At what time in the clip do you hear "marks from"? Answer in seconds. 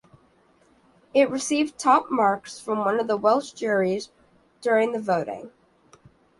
2.09-2.79